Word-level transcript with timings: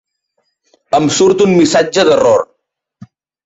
Em 1.01 1.05
surt 1.19 1.45
un 1.47 1.55
missatge 1.59 2.09
d'error. 2.11 2.45